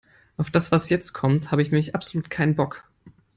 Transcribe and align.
Auf 0.35 0.49
das, 0.49 0.71
was 0.71 0.89
jetzt 0.89 1.13
kommt, 1.13 1.51
habe 1.51 1.61
ich 1.61 1.69
nämlich 1.69 1.93
absolut 1.93 2.31
keinen 2.31 2.55
Bock. 2.55 2.83